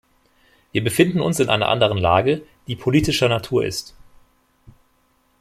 [0.71, 3.95] Wir befinden uns in einer anderen Lage, die politischer Natur ist.